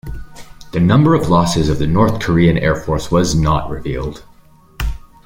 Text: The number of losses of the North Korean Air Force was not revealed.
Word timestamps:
The 0.73 0.79
number 0.79 1.13
of 1.13 1.29
losses 1.29 1.69
of 1.69 1.77
the 1.77 1.85
North 1.85 2.19
Korean 2.19 2.57
Air 2.57 2.75
Force 2.75 3.11
was 3.11 3.35
not 3.35 3.69
revealed. 3.69 4.23